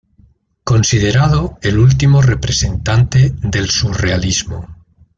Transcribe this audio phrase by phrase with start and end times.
[0.63, 4.65] Considerado el último representante del surrealismo.